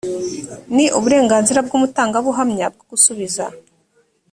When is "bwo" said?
2.73-2.85